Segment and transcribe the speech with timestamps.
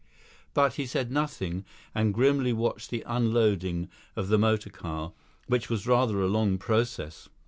[0.55, 1.63] But he said nothing
[1.93, 5.13] and grimly watched the unloading of the motor car,
[5.45, 7.29] which was rather a long process.